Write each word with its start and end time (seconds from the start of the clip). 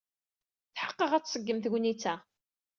Tḥeqqeɣ 0.75 1.11
ad 1.13 1.23
tṣeggem 1.25 1.59
tegnit-a. 1.59 2.15